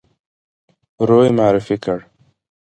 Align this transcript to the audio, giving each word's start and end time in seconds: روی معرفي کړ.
روی 1.07 1.27
معرفي 1.37 1.75
کړ. 1.83 1.99